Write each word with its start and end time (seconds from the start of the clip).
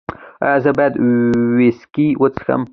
ایا 0.45 0.57
زه 0.63 0.71
باید 0.77 0.93
ویسکي 1.57 2.07
وڅښم؟ 2.21 2.61